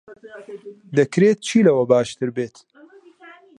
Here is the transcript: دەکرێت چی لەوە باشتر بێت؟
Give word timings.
دەکرێت 0.97 1.37
چی 1.47 1.59
لەوە 1.67 1.83
باشتر 1.91 2.29
بێت؟ 2.35 2.55